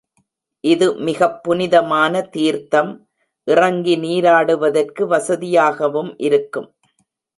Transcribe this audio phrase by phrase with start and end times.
[0.63, 2.91] இது மிகப் புனிதமான தீர்த்தம்
[3.47, 6.69] இறங்கி நீராடுவதற்கு வசதியாகவும் இருக்கும்.